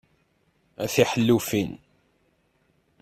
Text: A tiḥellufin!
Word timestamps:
A 0.83 0.85
tiḥellufin! 0.93 1.71